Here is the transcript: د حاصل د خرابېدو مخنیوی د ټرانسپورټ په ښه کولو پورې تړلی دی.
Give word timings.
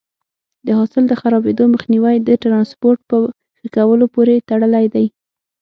د 0.65 0.67
حاصل 0.77 1.03
د 1.07 1.13
خرابېدو 1.21 1.63
مخنیوی 1.73 2.15
د 2.21 2.29
ټرانسپورټ 2.43 2.99
په 3.09 3.17
ښه 3.57 3.67
کولو 3.77 4.05
پورې 4.15 4.43
تړلی 4.49 4.85
دی. 4.95 5.05